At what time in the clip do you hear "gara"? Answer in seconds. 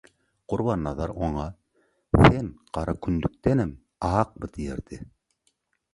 2.79-2.95